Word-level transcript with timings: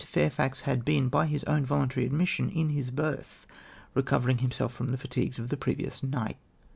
Fairfax 0.03 0.61
had 0.61 0.83
been, 0.83 1.09
by 1.09 1.27
his 1.27 1.43
own 1.43 1.63
voluntary 1.63 2.07
admission, 2.07 2.49
in 2.49 2.69
his 2.69 2.89
berth, 2.89 3.45
recovering 3.93 4.39
himself 4.39 4.73
from 4.73 4.87
the 4.87 4.97
fatigues 4.97 5.37
of 5.37 5.49
the 5.49 5.55
previous 5.57 6.01
nio 6.01 6.29
ht. 6.31 6.35